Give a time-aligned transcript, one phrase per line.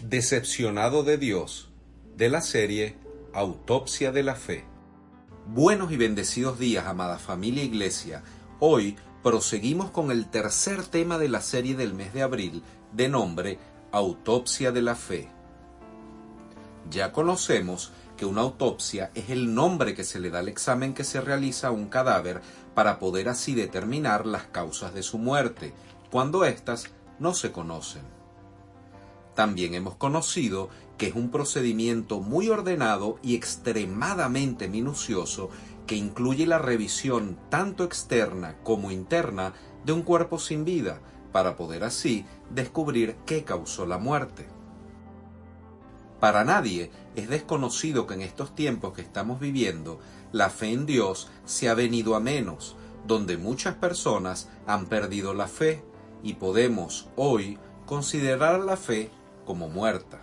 [0.00, 1.70] Decepcionado de Dios,
[2.16, 2.96] de la serie
[3.32, 4.64] Autopsia de la Fe.
[5.46, 8.24] Buenos y bendecidos días, amada familia Iglesia.
[8.58, 13.58] Hoy proseguimos con el tercer tema de la serie del mes de abril, de nombre
[13.92, 15.28] Autopsia de la Fe.
[16.90, 21.04] Ya conocemos que una autopsia es el nombre que se le da al examen que
[21.04, 22.40] se realiza a un cadáver
[22.74, 25.72] para poder así determinar las causas de su muerte,
[26.10, 28.21] cuando éstas no se conocen.
[29.34, 30.68] También hemos conocido
[30.98, 35.50] que es un procedimiento muy ordenado y extremadamente minucioso
[35.86, 41.00] que incluye la revisión tanto externa como interna de un cuerpo sin vida
[41.32, 44.46] para poder así descubrir qué causó la muerte.
[46.20, 49.98] Para nadie es desconocido que en estos tiempos que estamos viviendo
[50.30, 55.48] la fe en Dios se ha venido a menos, donde muchas personas han perdido la
[55.48, 55.82] fe
[56.22, 59.10] y podemos hoy considerar la fe
[59.44, 60.20] como muerta.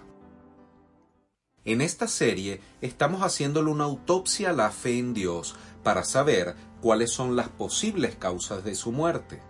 [1.65, 7.11] En esta serie estamos haciéndole una autopsia a la fe en Dios para saber cuáles
[7.11, 9.41] son las posibles causas de su muerte.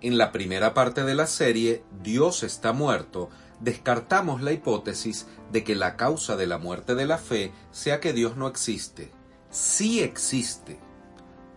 [0.00, 3.30] En la primera parte de la serie, Dios está muerto,
[3.60, 8.12] descartamos la hipótesis de que la causa de la muerte de la fe sea que
[8.12, 9.12] Dios no existe.
[9.50, 10.78] Sí existe.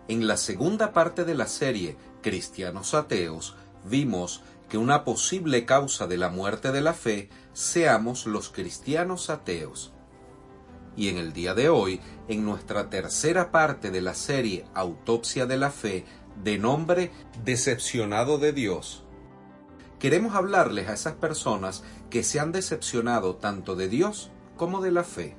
[0.08, 6.18] En la segunda parte de la serie, Cristianos Ateos, vimos que una posible causa de
[6.18, 9.94] la muerte de la fe seamos los cristianos ateos.
[10.96, 15.58] Y en el día de hoy, en nuestra tercera parte de la serie Autopsia de
[15.58, 16.06] la Fe,
[16.44, 17.12] de nombre
[17.44, 19.06] Decepcionado de Dios,
[20.00, 25.04] queremos hablarles a esas personas que se han decepcionado tanto de Dios como de la
[25.04, 25.36] fe.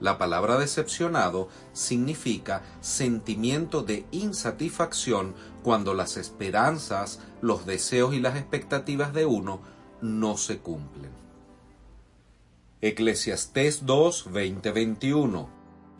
[0.00, 9.12] La palabra decepcionado significa sentimiento de insatisfacción cuando las esperanzas, los deseos y las expectativas
[9.12, 9.60] de uno
[10.00, 11.10] no se cumplen.
[12.80, 15.50] Eclesiastés 2, 20, 21.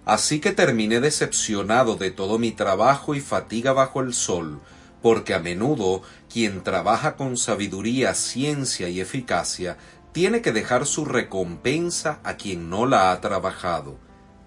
[0.07, 4.61] Así que terminé decepcionado de todo mi trabajo y fatiga bajo el sol,
[5.03, 6.01] porque a menudo
[6.33, 9.77] quien trabaja con sabiduría, ciencia y eficacia
[10.13, 13.99] tiene que dejar su recompensa a quien no la ha trabajado.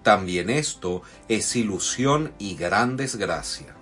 [0.02, 3.74] También esto es ilusión y gran desgracia.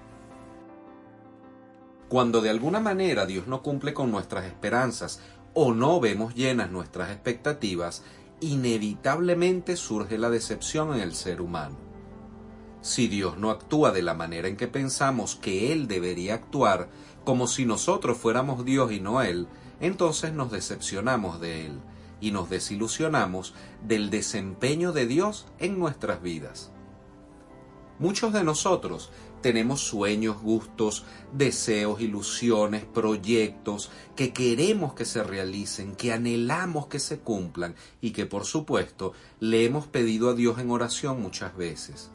[2.09, 5.21] Cuando de alguna manera Dios no cumple con nuestras esperanzas
[5.55, 8.03] o no vemos llenas nuestras expectativas,
[8.41, 11.77] inevitablemente surge la decepción en el ser humano.
[12.83, 16.89] Si Dios no actúa de la manera en que pensamos que Él debería actuar,
[17.25, 19.47] como si nosotros fuéramos Dios y no Él,
[19.83, 21.81] entonces nos decepcionamos de Él
[22.21, 23.53] y nos desilusionamos
[23.87, 26.71] del desempeño de Dios en nuestras vidas.
[27.99, 29.11] Muchos de nosotros
[29.43, 37.19] tenemos sueños, gustos, deseos, ilusiones, proyectos que queremos que se realicen, que anhelamos que se
[37.19, 42.11] cumplan y que por supuesto le hemos pedido a Dios en oración muchas veces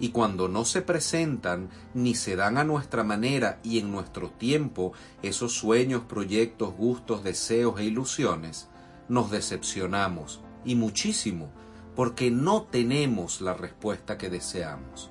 [0.00, 4.92] y cuando no se presentan ni se dan a nuestra manera y en nuestro tiempo
[5.22, 8.68] esos sueños, proyectos, gustos, deseos e ilusiones,
[9.08, 11.50] nos decepcionamos y muchísimo
[11.94, 15.10] porque no tenemos la respuesta que deseamos.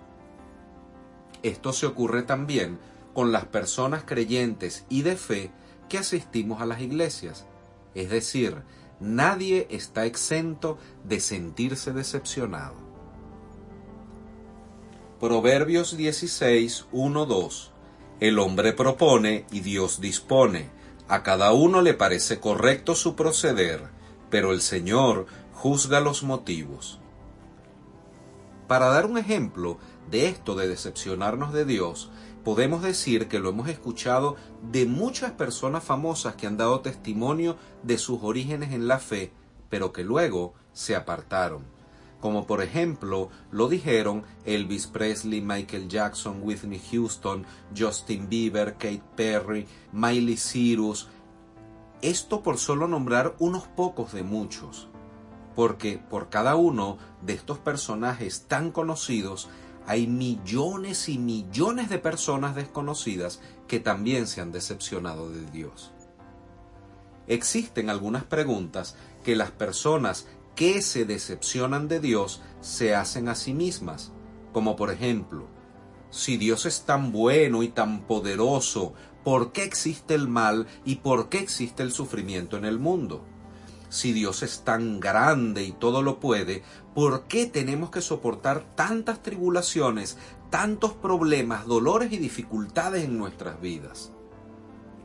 [1.44, 2.80] Esto se ocurre también
[3.14, 5.52] con las personas creyentes y de fe
[5.88, 7.46] que asistimos a las iglesias.
[7.94, 8.64] Es decir,
[9.00, 12.89] nadie está exento de sentirse decepcionado.
[15.20, 17.72] Proverbios 16, 1, 2.
[18.22, 20.70] El hombre propone y Dios dispone.
[21.10, 23.90] A cada uno le parece correcto su proceder,
[24.30, 27.02] pero el Señor juzga los motivos.
[28.70, 29.78] Para dar un ejemplo
[30.10, 32.10] de esto de decepcionarnos de Dios,
[32.46, 34.38] podemos decir que lo hemos escuchado
[34.72, 39.34] de muchas personas famosas que han dado testimonio de sus orígenes en la fe,
[39.70, 41.78] pero que luego se apartaron
[42.20, 47.46] como por ejemplo lo dijeron Elvis Presley, Michael Jackson, Whitney Houston,
[47.78, 51.08] Justin Bieber, Kate Perry, Miley Cyrus.
[52.02, 54.88] Esto por solo nombrar unos pocos de muchos,
[55.56, 59.50] porque por cada uno de estos personajes tan conocidos
[59.86, 65.92] hay millones y millones de personas desconocidas que también se han decepcionado de Dios.
[67.28, 70.28] existen algunas preguntas que las personas
[70.60, 74.12] que se decepcionan de Dios se hacen a sí mismas,
[74.52, 75.48] como por ejemplo,
[76.10, 81.30] si Dios es tan bueno y tan poderoso, ¿por qué existe el mal y por
[81.30, 83.24] qué existe el sufrimiento en el mundo?
[83.88, 86.62] Si Dios es tan grande y todo lo puede,
[86.94, 90.18] ¿por qué tenemos que soportar tantas tribulaciones,
[90.50, 94.12] tantos problemas, dolores y dificultades en nuestras vidas?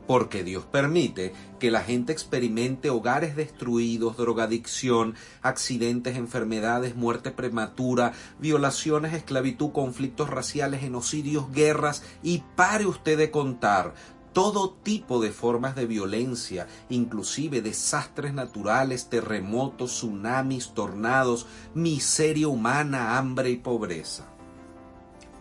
[0.07, 9.13] Porque Dios permite que la gente experimente hogares destruidos, drogadicción, accidentes, enfermedades, muerte prematura, violaciones,
[9.13, 13.93] esclavitud, conflictos raciales, genocidios, guerras y pare usted de contar
[14.33, 23.49] todo tipo de formas de violencia, inclusive desastres naturales, terremotos, tsunamis, tornados, miseria humana, hambre
[23.49, 24.34] y pobreza.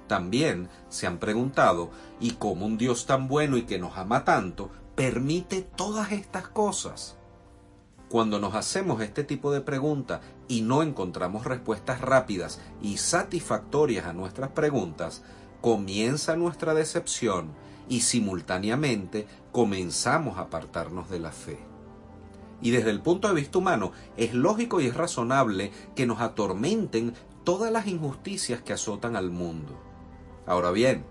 [0.07, 1.91] También se han preguntado,
[2.21, 7.17] ¿y cómo un Dios tan bueno y que nos ama tanto permite todas estas cosas?
[8.11, 14.13] Cuando nos hacemos este tipo de preguntas y no encontramos respuestas rápidas y satisfactorias a
[14.13, 15.23] nuestras preguntas,
[15.61, 17.53] comienza nuestra decepción
[17.89, 21.59] y simultáneamente comenzamos a apartarnos de la fe.
[22.61, 27.15] Y desde el punto de vista humano, es lógico y es razonable que nos atormenten
[27.45, 29.79] todas las injusticias que azotan al mundo.
[30.47, 31.05] Ahora bien,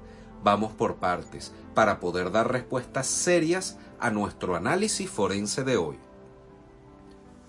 [0.43, 5.97] vamos por partes para poder dar respuestas serias a nuestro análisis forense de hoy.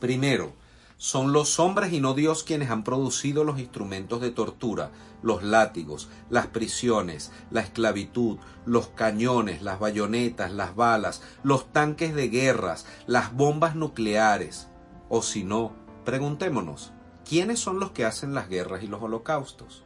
[0.00, 0.52] Primero,
[0.96, 4.90] son los hombres y no Dios quienes han producido los instrumentos de tortura,
[5.22, 12.28] los látigos, las prisiones, la esclavitud, los cañones, las bayonetas, las balas, los tanques de
[12.28, 14.68] guerras, las bombas nucleares.
[15.08, 15.72] O si no,
[16.04, 16.92] preguntémonos,
[17.28, 19.83] ¿quiénes son los que hacen las guerras y los holocaustos?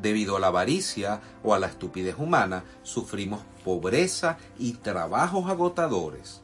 [0.00, 6.42] Debido a la avaricia o a la estupidez humana, sufrimos pobreza y trabajos agotadores.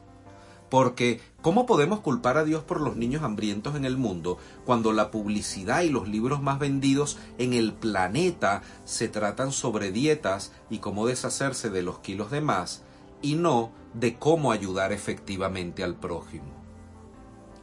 [0.69, 5.11] Porque, ¿cómo podemos culpar a Dios por los niños hambrientos en el mundo cuando la
[5.11, 11.05] publicidad y los libros más vendidos en el planeta se tratan sobre dietas y cómo
[11.05, 12.83] deshacerse de los kilos de más
[13.21, 16.65] y no de cómo ayudar efectivamente al prójimo?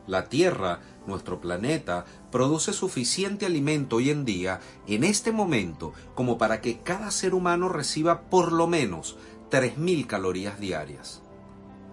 [0.06, 6.60] La Tierra nuestro planeta produce suficiente alimento hoy en día, en este momento, como para
[6.60, 9.16] que cada ser humano reciba por lo menos
[9.50, 11.22] 3.000 calorías diarias.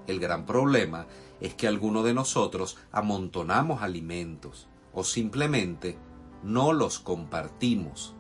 [0.08, 1.08] El gran problema
[1.40, 5.98] es que algunos de nosotros amontonamos alimentos o simplemente
[6.44, 8.16] no los compartimos.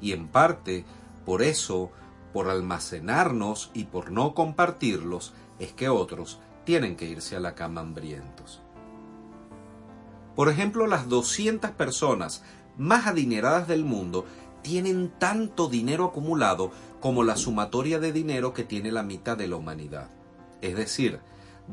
[0.00, 0.84] Y en parte,
[1.24, 1.90] por eso,
[2.32, 7.80] por almacenarnos y por no compartirlos, es que otros tienen que irse a la cama
[7.80, 8.62] hambrientos.
[10.38, 12.44] Por ejemplo, las 200 personas
[12.76, 14.24] más adineradas del mundo
[14.62, 16.70] tienen tanto dinero acumulado
[17.00, 20.10] como la sumatoria de dinero que tiene la mitad de la humanidad.
[20.60, 21.18] Es decir,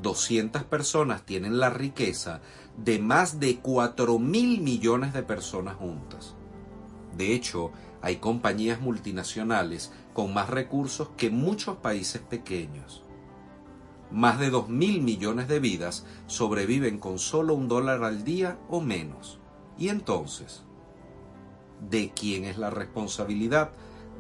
[0.02, 2.42] 200 personas tienen la riqueza
[2.76, 6.34] de más de 4 mil millones de personas juntas.
[7.16, 7.72] De hecho,
[8.02, 13.05] hay compañías multinacionales con más recursos que muchos países pequeños.
[14.12, 18.80] Más de dos mil millones de vidas sobreviven con solo un dólar al día o
[18.82, 19.40] menos.
[19.78, 20.64] Y entonces,
[21.90, 23.72] ¿de quién es la responsabilidad?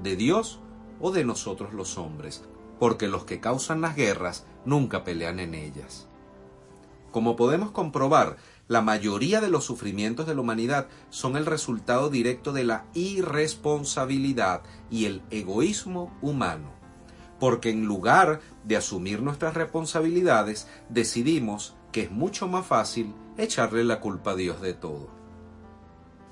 [0.01, 0.59] ¿De Dios
[0.99, 2.43] o de nosotros los hombres?
[2.79, 6.07] Porque los que causan las guerras nunca pelean en ellas.
[7.12, 8.36] Como podemos comprobar,
[8.67, 14.63] la mayoría de los sufrimientos de la humanidad son el resultado directo de la irresponsabilidad
[14.89, 16.75] y el egoísmo humano
[17.39, 24.00] porque en lugar de asumir nuestras responsabilidades, decidimos que es mucho más fácil echarle la
[24.00, 25.10] culpa a Dios de todo.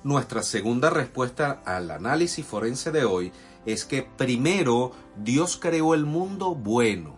[0.03, 3.31] Nuestra segunda respuesta al análisis forense de hoy
[3.65, 7.15] es que primero Dios creó el mundo bueno.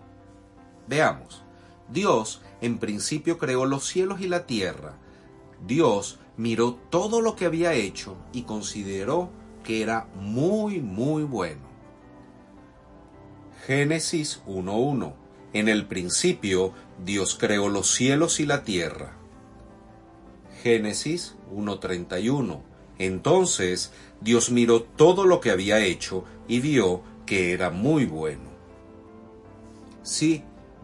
[0.87, 1.43] Veamos,
[1.89, 4.93] Dios en principio creó los cielos y la tierra.
[5.65, 9.29] Dios miró todo lo que había hecho y consideró
[9.63, 11.74] que era muy, muy bueno.
[13.65, 15.13] Génesis 1.1.
[15.53, 19.17] En el principio Dios creó los cielos y la tierra.
[20.61, 22.61] Génesis 1.31.
[22.99, 23.91] Entonces
[24.21, 28.51] Dios miró todo lo que había hecho y vio que era muy bueno.
[30.03, 30.43] Sí,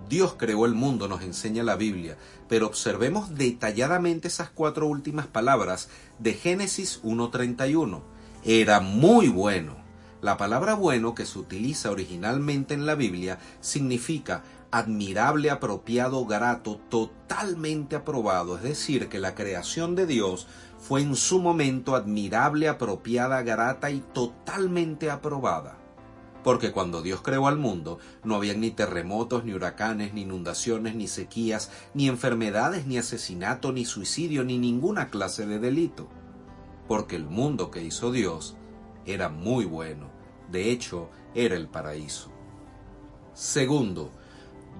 [0.10, 2.18] Dios creó el mundo, nos enseña la Biblia,
[2.50, 8.02] pero observemos detalladamente esas cuatro últimas palabras de Génesis 1.31.
[8.44, 9.81] Era muy bueno.
[10.22, 17.96] La palabra bueno que se utiliza originalmente en la Biblia significa admirable, apropiado, grato, totalmente
[17.96, 18.56] aprobado.
[18.56, 20.46] Es decir, que la creación de Dios
[20.80, 25.78] fue en su momento admirable, apropiada, grata y totalmente aprobada.
[26.44, 31.08] porque cuando Dios creó al mundo no había ni terremotos, ni huracanes, ni inundaciones, ni
[31.08, 36.08] sequías, ni enfermedades, ni asesinato, ni suicidio, ni ninguna clase de delito,
[36.88, 38.56] porque el mundo que hizo Dios
[39.06, 40.10] era muy bueno,
[40.52, 42.32] de hecho era el paraíso.
[43.34, 44.12] Segundo,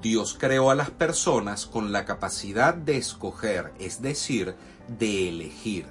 [0.02, 4.56] Dios creó a las personas con la capacidad de escoger, es decir,
[4.88, 5.86] de elegir.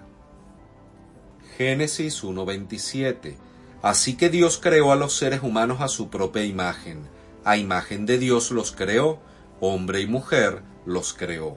[1.57, 3.37] Génesis 1.27
[3.83, 7.09] Así que Dios creó a los seres humanos a su propia imagen.
[7.45, 9.21] A imagen de Dios los creó,
[9.59, 11.57] hombre y mujer los creó.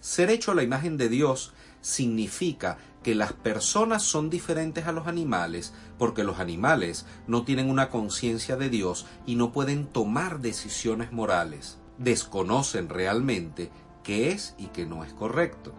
[0.00, 2.76] Ser hecho a la imagen de Dios significa
[3.08, 8.56] que las personas son diferentes a los animales porque los animales no tienen una conciencia
[8.56, 11.78] de Dios y no pueden tomar decisiones morales.
[11.96, 13.70] Desconocen realmente
[14.04, 15.72] qué es y qué no es correcto.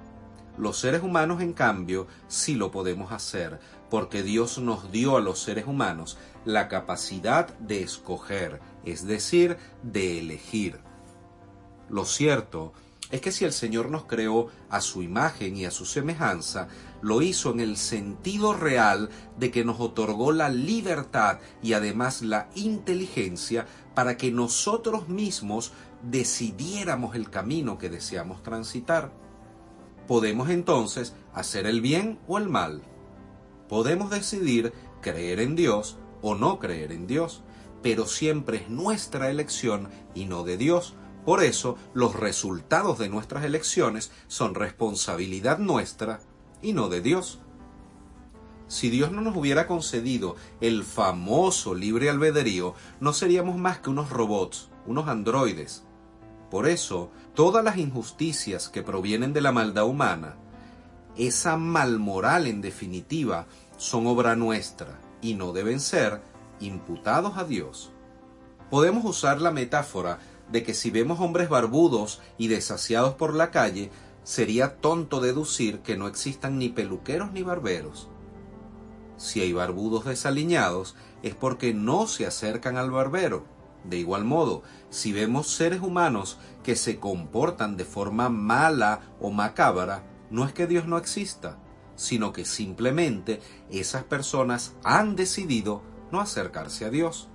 [0.57, 3.59] Los seres humanos, en cambio, sí lo podemos hacer,
[3.91, 10.17] porque Dios nos dio a los seres humanos la capacidad de escoger, es decir, de
[10.17, 10.79] elegir.
[11.89, 12.73] Lo cierto
[13.11, 16.67] es que si el Señor nos creó a su imagen y a su semejanza,
[17.01, 22.49] lo hizo en el sentido real de que nos otorgó la libertad y además la
[22.55, 23.65] inteligencia
[23.95, 25.71] para que nosotros mismos
[26.03, 29.11] decidiéramos el camino que deseamos transitar
[30.09, 32.81] podemos entonces hacer el bien o el mal.
[33.67, 37.43] Podemos decidir creer en Dios o no creer en Dios,
[37.83, 40.95] pero siempre es nuestra elección y no de Dios.
[41.25, 46.21] Por eso los resultados de nuestras elecciones son responsabilidad nuestra
[46.61, 47.39] y no de Dios.
[48.67, 54.09] Si Dios no nos hubiera concedido el famoso libre albedrío, no seríamos más que unos
[54.09, 55.83] robots, unos androides,
[56.49, 60.35] por eso, todas las injusticias que provienen de la maldad humana,
[61.15, 63.45] esa mal moral en definitiva,
[63.77, 66.21] son obra nuestra y no deben ser
[66.59, 67.91] imputados a Dios.
[68.69, 70.19] Podemos usar la metáfora
[70.51, 73.91] de que si vemos hombres barbudos y desasiados por la calle,
[74.29, 78.09] sería tonto deducir que no existan ni peluqueros ni barberos.
[79.17, 83.45] Si hay barbudos desaliñados, es porque no se acercan al barbero
[83.83, 90.03] de igual modo, si vemos seres humanos que se comportan de forma mala o macabra,
[90.29, 91.57] no es que Dios no exista,
[91.95, 95.81] sino que simplemente esas personas han decidido
[96.11, 97.29] no acercarse a Dios.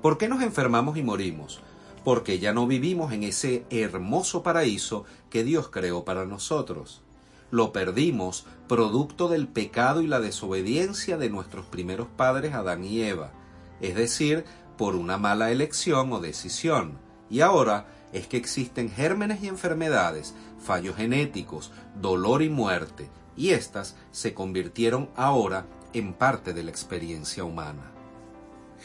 [0.00, 1.62] ¿Por qué nos enfermamos y morimos?
[2.04, 7.02] Porque ya no vivimos en ese hermoso paraíso que Dios creó para nosotros.
[7.50, 13.32] Lo perdimos producto del pecado y la desobediencia de nuestros primeros padres Adán y Eva,
[13.80, 14.44] es decir,
[14.76, 16.98] por una mala elección o decisión.
[17.30, 23.96] Y ahora es que existen gérmenes y enfermedades, fallos genéticos, dolor y muerte, y éstas
[24.12, 27.90] se convirtieron ahora en parte de la experiencia humana.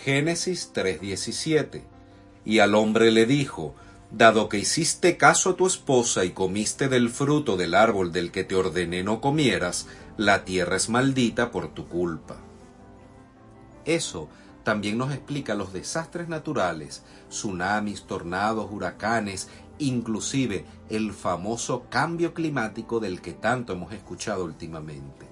[0.03, 1.98] Génesis 3:17
[2.45, 3.75] Y al hombre le dijo,
[4.11, 8.43] Dado que hiciste caso a tu esposa y comiste del fruto del árbol del que
[8.43, 12.37] te ordené no comieras, la tierra es maldita por tu culpa.
[13.85, 14.27] Eso
[14.63, 23.21] también nos explica los desastres naturales, tsunamis, tornados, huracanes, inclusive el famoso cambio climático del
[23.21, 25.27] que tanto hemos escuchado últimamente.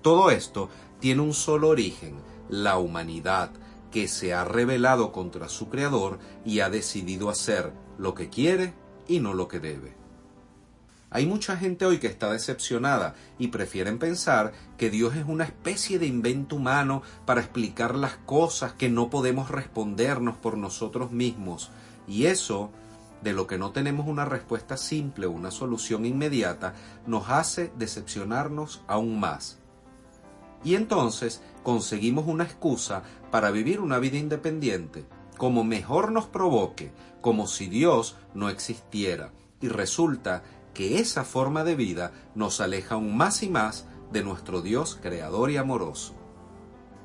[0.00, 0.68] Todo esto
[1.00, 2.14] tiene un solo origen,
[2.48, 3.50] la humanidad,
[3.92, 8.74] que se ha rebelado contra su creador y ha decidido hacer lo que quiere
[9.06, 10.02] y no lo que debe.
[11.14, 15.98] Hay mucha gente hoy que está decepcionada y prefieren pensar que Dios es una especie
[15.98, 21.70] de invento humano para explicar las cosas que no podemos respondernos por nosotros mismos.
[22.08, 22.70] Y eso,
[23.22, 26.72] de lo que no tenemos una respuesta simple o una solución inmediata,
[27.06, 29.61] nos hace decepcionarnos aún más.
[30.64, 35.04] Y entonces conseguimos una excusa para vivir una vida independiente,
[35.36, 39.32] como mejor nos provoque, como si Dios no existiera.
[39.60, 40.42] Y resulta
[40.74, 45.50] que esa forma de vida nos aleja aún más y más de nuestro Dios creador
[45.50, 46.14] y amoroso.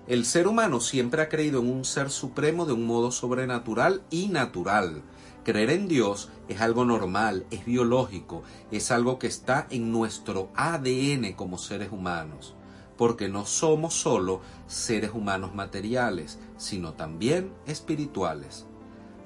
[0.08, 4.30] El ser humano siempre ha creído en un ser supremo de un modo sobrenatural y
[4.30, 5.02] natural.
[5.44, 11.34] Creer en Dios es algo normal, es biológico, es algo que está en nuestro ADN
[11.34, 12.56] como seres humanos,
[12.98, 18.66] porque no somos solo seres humanos materiales, sino también espirituales.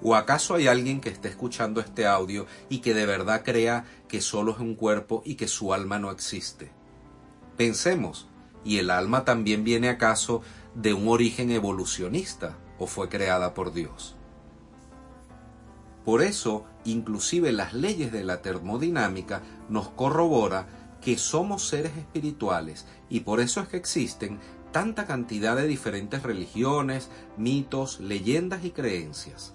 [0.03, 4.19] ¿O acaso hay alguien que esté escuchando este audio y que de verdad crea que
[4.19, 6.71] solo es un cuerpo y que su alma no existe?
[7.55, 8.27] Pensemos,
[8.63, 10.41] ¿y el alma también viene acaso
[10.73, 14.15] de un origen evolucionista o fue creada por Dios?
[16.03, 20.67] Por eso, inclusive las leyes de la termodinámica nos corrobora
[21.01, 24.39] que somos seres espirituales y por eso es que existen
[24.71, 29.53] tanta cantidad de diferentes religiones, mitos, leyendas y creencias.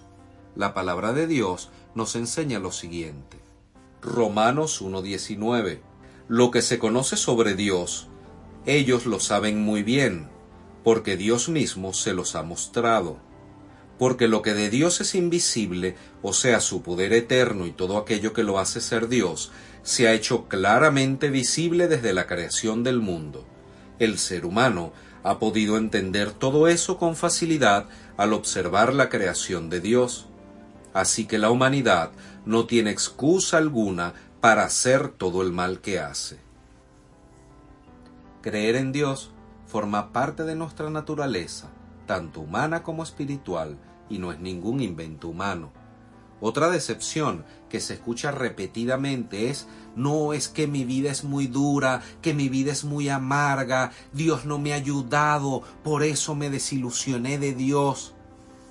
[0.55, 3.37] La palabra de Dios nos enseña lo siguiente.
[4.01, 5.81] Romanos 1.19.
[6.27, 8.07] Lo que se conoce sobre Dios,
[8.65, 10.29] ellos lo saben muy bien,
[10.83, 13.17] porque Dios mismo se los ha mostrado.
[13.97, 18.33] Porque lo que de Dios es invisible, o sea, su poder eterno y todo aquello
[18.33, 19.51] que lo hace ser Dios,
[19.81, 23.45] se ha hecho claramente visible desde la creación del mundo.
[23.99, 24.91] El ser humano
[25.23, 27.87] ha podido entender todo eso con facilidad
[28.17, 30.27] al observar la creación de Dios.
[30.93, 32.11] Así que la humanidad
[32.45, 36.37] no tiene excusa alguna para hacer todo el mal que hace.
[38.41, 39.31] Creer en Dios
[39.65, 41.69] forma parte de nuestra naturaleza,
[42.05, 43.77] tanto humana como espiritual,
[44.09, 45.71] y no es ningún invento humano.
[46.39, 52.01] Otra decepción que se escucha repetidamente es no es que mi vida es muy dura,
[52.21, 57.39] que mi vida es muy amarga, Dios no me ha ayudado, por eso me desilusioné
[57.39, 58.13] de Dios.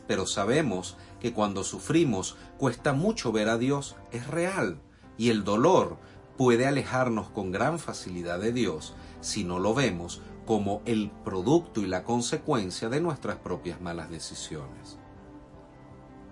[0.07, 4.81] Pero sabemos que cuando sufrimos cuesta mucho ver a Dios, es real,
[5.19, 5.99] y el dolor
[6.37, 11.87] puede alejarnos con gran facilidad de Dios si no lo vemos como el producto y
[11.87, 14.99] la consecuencia de nuestras propias malas decisiones.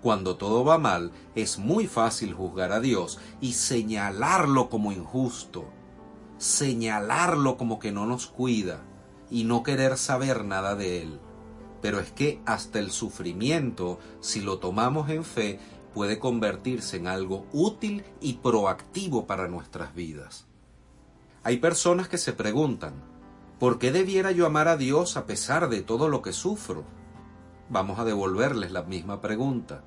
[0.05, 5.65] Cuando todo va mal, es muy fácil juzgar a Dios y señalarlo como injusto,
[6.37, 8.83] señalarlo como que no nos cuida
[9.31, 11.19] y no querer saber nada de Él.
[11.81, 15.59] Pero es que hasta el sufrimiento, si lo tomamos en fe,
[15.95, 20.45] puede convertirse en algo útil y proactivo para nuestras vidas.
[21.41, 22.93] Hay personas que se preguntan,
[23.57, 26.83] ¿por qué debiera yo amar a Dios a pesar de todo lo que sufro?
[27.71, 29.83] Vamos a devolverles la misma pregunta.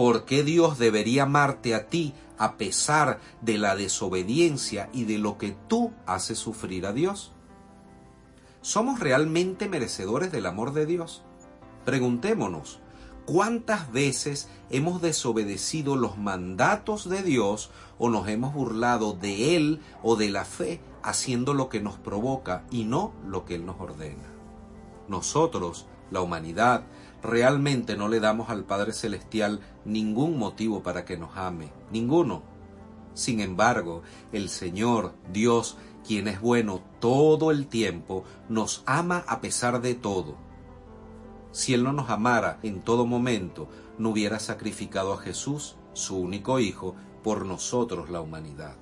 [0.00, 5.36] ¿Por qué Dios debería amarte a ti a pesar de la desobediencia y de lo
[5.36, 7.32] que tú haces sufrir a Dios?
[8.62, 11.22] ¿Somos realmente merecedores del amor de Dios?
[11.84, 12.78] Preguntémonos,
[13.26, 20.16] ¿cuántas veces hemos desobedecido los mandatos de Dios o nos hemos burlado de Él o
[20.16, 24.32] de la fe haciendo lo que nos provoca y no lo que Él nos ordena?
[25.08, 26.84] Nosotros, la humanidad,
[27.22, 32.42] realmente no le damos al Padre Celestial ningún motivo para que nos ame, ninguno.
[33.14, 34.02] Sin embargo,
[34.32, 40.36] el Señor, Dios, quien es bueno todo el tiempo, nos ama a pesar de todo.
[41.52, 46.60] Si Él no nos amara en todo momento, no hubiera sacrificado a Jesús, su único
[46.60, 48.76] Hijo, por nosotros la humanidad.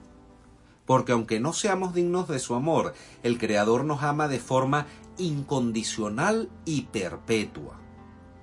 [0.86, 4.86] Porque aunque no seamos dignos de su amor, el Creador nos ama de forma
[5.18, 7.78] incondicional y perpetua.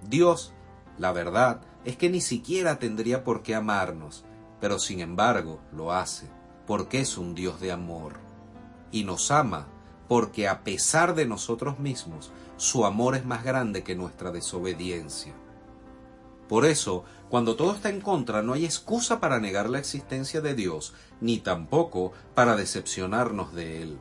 [0.08, 0.54] Dios,
[0.98, 4.26] la verdad, es que ni siquiera tendría por qué amarnos,
[4.60, 6.30] pero sin embargo lo hace,
[6.66, 8.14] porque es un Dios de amor.
[8.92, 9.68] Y nos ama
[10.08, 15.34] porque a pesar de nosotros mismos, su amor es más grande que nuestra desobediencia.
[16.48, 20.54] Por eso, cuando todo está en contra, no hay excusa para negar la existencia de
[20.54, 23.98] Dios, ni tampoco para decepcionarnos de Él.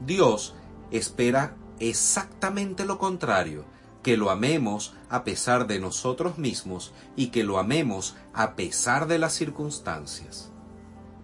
[0.00, 0.54] Dios
[0.90, 3.64] espera exactamente lo contrario,
[4.02, 9.18] que lo amemos a pesar de nosotros mismos y que lo amemos a pesar de
[9.18, 10.50] las circunstancias.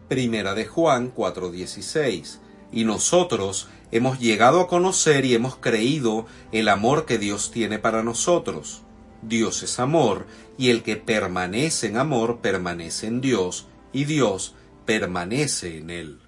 [0.09, 2.41] Primera de Juan 4:16.
[2.73, 8.03] Y nosotros hemos llegado a conocer y hemos creído el amor que Dios tiene para
[8.03, 8.83] nosotros.
[9.23, 10.27] Dios es amor,
[10.59, 16.26] y el que permanece en amor permanece en Dios, y Dios permanece en él.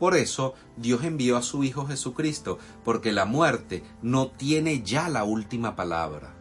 [0.00, 5.24] Por eso Dios envió a su Hijo Jesucristo, porque la muerte no tiene ya la
[5.24, 6.34] última palabra.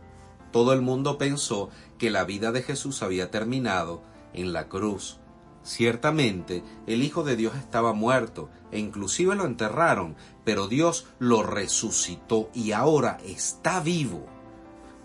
[0.53, 4.01] Todo el mundo pensó que la vida de Jesús había terminado
[4.33, 5.19] en la cruz.
[5.61, 12.49] Ciertamente el Hijo de Dios estaba muerto e inclusive lo enterraron, pero Dios lo resucitó
[12.53, 14.25] y ahora está vivo,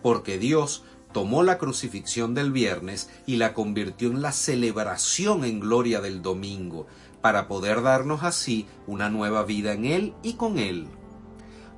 [0.00, 6.00] porque Dios tomó la crucifixión del viernes y la convirtió en la celebración en gloria
[6.00, 6.86] del domingo,
[7.24, 10.88] para poder darnos así una nueva vida en Él y con Él.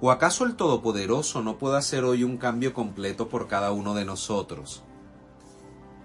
[0.01, 4.05] ¿O acaso el Todopoderoso no puede hacer hoy un cambio completo por cada uno de
[4.05, 4.83] nosotros?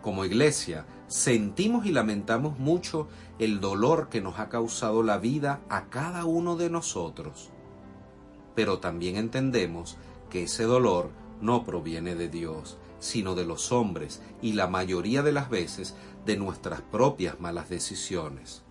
[0.04, 3.08] Como iglesia, sentimos y lamentamos mucho
[3.39, 7.49] el dolor que nos ha causado la vida a cada uno de nosotros.
[8.54, 9.97] Pero también entendemos
[10.30, 11.10] que ese dolor
[11.41, 15.95] no proviene de Dios, sino de los hombres y la mayoría de las veces
[16.27, 18.62] de nuestras propias malas decisiones.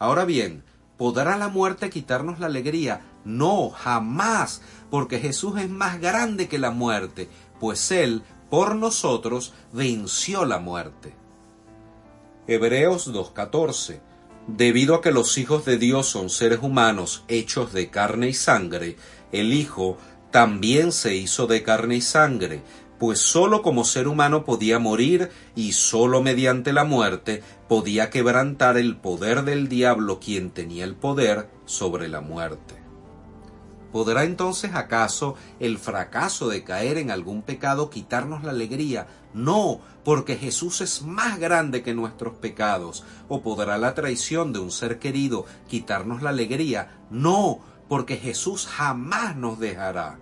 [0.00, 0.64] Ahora bien,
[0.96, 3.02] ¿podrá la muerte quitarnos la alegría?
[3.24, 7.28] No, jamás, porque Jesús es más grande que la muerte,
[7.60, 11.14] pues Él, por nosotros, venció la muerte.
[12.46, 14.00] Hebreos 2.14
[14.46, 18.96] Debido a que los hijos de Dios son seres humanos hechos de carne y sangre,
[19.32, 19.98] el Hijo
[20.30, 22.62] también se hizo de carne y sangre,
[23.00, 28.98] pues sólo como ser humano podía morir y sólo mediante la muerte podía quebrantar el
[28.98, 32.74] poder del diablo quien tenía el poder sobre la muerte.
[33.90, 39.08] ¿Podrá entonces acaso el fracaso de caer en algún pecado quitarnos la alegría?
[39.32, 43.04] No, porque Jesús es más grande que nuestros pecados.
[43.28, 47.00] ¿O podrá la traición de un ser querido quitarnos la alegría?
[47.10, 50.18] No, porque Jesús jamás nos dejará.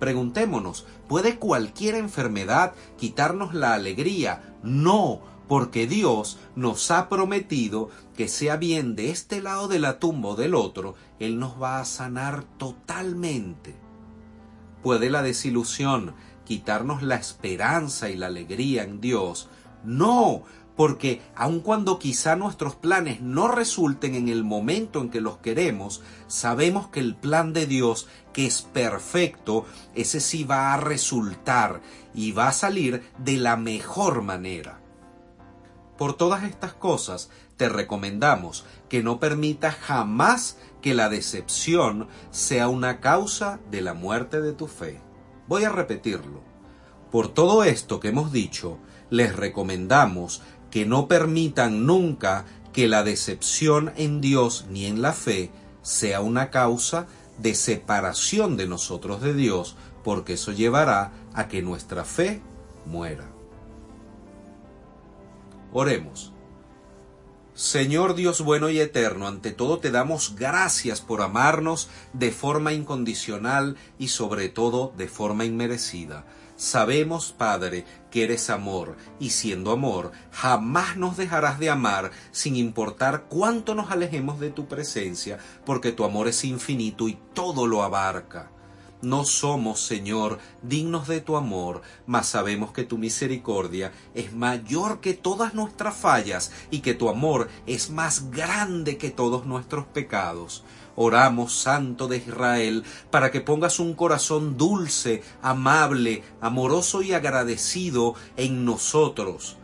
[0.00, 4.56] Preguntémonos, ¿puede cualquier enfermedad quitarnos la alegría?
[4.62, 10.30] No, porque Dios nos ha prometido que sea bien de este lado de la tumba
[10.30, 13.76] o del otro, Él nos va a sanar totalmente.
[14.82, 16.14] ¿Puede la desilusión
[16.46, 19.50] quitarnos la esperanza y la alegría en Dios?
[19.84, 20.44] No,
[20.80, 26.00] porque aun cuando quizá nuestros planes no resulten en el momento en que los queremos,
[26.26, 31.80] sabemos que el plan de Dios, que es perfecto, ese sí va a resultar
[32.14, 34.80] y va a salir de la mejor manera.
[35.98, 43.00] Por todas estas cosas, te recomendamos que no permitas jamás que la decepción sea una
[43.00, 45.00] causa de la muerte de tu fe.
[45.46, 46.40] Voy a repetirlo.
[47.10, 48.78] Por todo esto que hemos dicho,
[49.10, 50.40] les recomendamos
[50.70, 55.50] que no permitan nunca que la decepción en Dios ni en la fe
[55.82, 57.06] sea una causa
[57.40, 62.40] de separación de nosotros de Dios, porque eso llevará a que nuestra fe
[62.86, 63.26] muera.
[65.72, 66.32] Oremos.
[67.54, 73.76] Señor Dios bueno y eterno, ante todo te damos gracias por amarnos de forma incondicional
[73.98, 76.24] y sobre todo de forma inmerecida.
[76.60, 83.24] Sabemos, Padre, que eres amor, y siendo amor, jamás nos dejarás de amar sin importar
[83.30, 88.50] cuánto nos alejemos de tu presencia, porque tu amor es infinito y todo lo abarca.
[89.00, 95.14] No somos, Señor, dignos de tu amor, mas sabemos que tu misericordia es mayor que
[95.14, 100.62] todas nuestras fallas y que tu amor es más grande que todos nuestros pecados.
[100.96, 108.64] Oramos, Santo de Israel, para que pongas un corazón dulce, amable, amoroso y agradecido en
[108.64, 109.56] nosotros,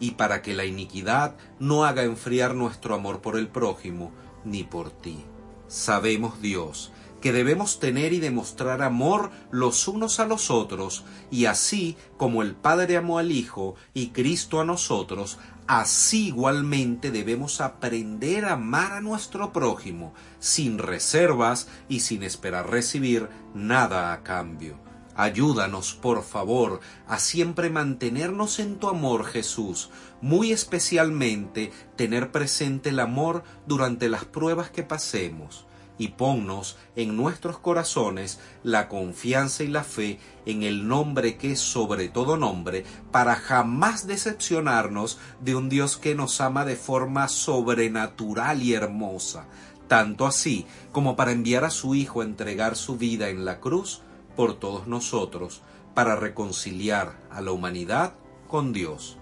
[0.00, 4.12] y para que la iniquidad no haga enfriar nuestro amor por el prójimo
[4.44, 5.24] ni por ti.
[5.66, 6.92] Sabemos, Dios,
[7.24, 12.54] que debemos tener y demostrar amor los unos a los otros, y así como el
[12.54, 19.00] Padre amó al Hijo y Cristo a nosotros, así igualmente debemos aprender a amar a
[19.00, 24.76] nuestro prójimo, sin reservas y sin esperar recibir nada a cambio.
[25.14, 29.88] Ayúdanos, por favor, a siempre mantenernos en tu amor, Jesús,
[30.20, 35.64] muy especialmente tener presente el amor durante las pruebas que pasemos
[35.98, 41.60] y ponnos en nuestros corazones la confianza y la fe en el nombre que es
[41.60, 48.62] sobre todo nombre, para jamás decepcionarnos de un Dios que nos ama de forma sobrenatural
[48.62, 49.46] y hermosa,
[49.88, 54.02] tanto así como para enviar a su Hijo a entregar su vida en la cruz
[54.36, 55.62] por todos nosotros,
[55.94, 58.14] para reconciliar a la humanidad
[58.48, 59.16] con Dios.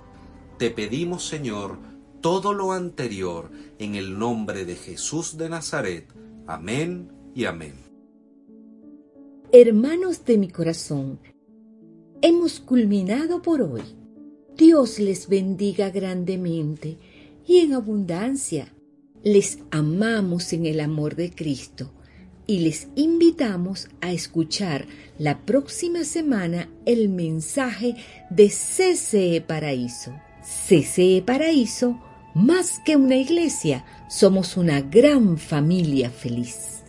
[0.58, 1.78] Te pedimos, Señor,
[2.22, 6.08] todo lo anterior en el nombre de Jesús de Nazaret,
[6.46, 7.74] Amén y amén.
[9.52, 11.20] Hermanos de mi corazón,
[12.20, 13.82] hemos culminado por hoy.
[14.56, 16.98] Dios les bendiga grandemente
[17.46, 18.74] y en abundancia.
[19.22, 21.92] Les amamos en el amor de Cristo
[22.46, 24.86] y les invitamos a escuchar
[25.18, 27.94] la próxima semana el mensaje
[28.30, 30.12] de CCE Paraíso.
[30.42, 32.00] CCE Paraíso
[32.34, 36.81] más que una iglesia, somos una gran familia feliz.